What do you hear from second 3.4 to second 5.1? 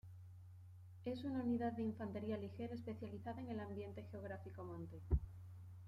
el ambiente geográfico monte.